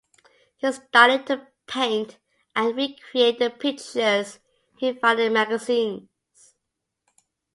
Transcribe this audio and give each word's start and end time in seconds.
He 0.57 0.71
started 0.71 1.27
to 1.27 1.45
paint 1.67 2.17
and 2.55 2.75
recreate 2.75 3.37
the 3.37 3.51
pictures 3.51 4.39
he 4.75 4.93
found 4.93 5.19
in 5.19 5.31
magazines. 5.33 6.55